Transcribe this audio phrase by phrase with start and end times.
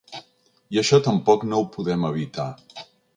[0.75, 2.47] I això tampoc no ho podem evitar.